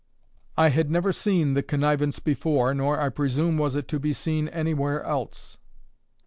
[0.57, 4.47] I had never seen the connivance before, nor, I presume, was it to be seen
[4.47, 5.59] anywhere else.